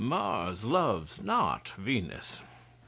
Mars 0.03 0.65
loves 0.65 1.21
not 1.21 1.67
Venus. 1.77 2.41